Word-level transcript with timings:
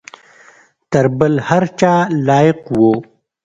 تر 0.91 1.05
بل 1.19 1.33
هر 1.47 1.63
چا 1.79 1.93
لایق 2.27 2.59
وو. 2.77 2.93